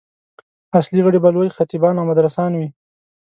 [0.79, 2.67] اصلي غړي به لوی خطیبان او مدرسان وي.